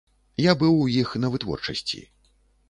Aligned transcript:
Я 0.51 0.55
быў 0.63 0.79
у 0.85 0.87
іх 1.01 1.11
на 1.21 1.31
вытворчасці. 1.35 2.01